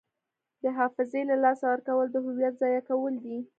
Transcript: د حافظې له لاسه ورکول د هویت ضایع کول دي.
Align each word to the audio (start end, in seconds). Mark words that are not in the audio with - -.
د 0.63 0.65
حافظې 0.77 1.21
له 1.29 1.35
لاسه 1.43 1.65
ورکول 1.71 2.07
د 2.11 2.17
هویت 2.25 2.53
ضایع 2.61 2.81
کول 2.89 3.13
دي. 3.23 3.37